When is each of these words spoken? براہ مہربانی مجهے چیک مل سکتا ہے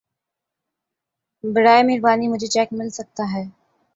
براہ 1.43 1.81
مہربانی 1.87 2.27
مجهے 2.27 2.47
چیک 2.53 2.69
مل 2.77 2.89
سکتا 2.97 3.23
ہے 3.33 3.43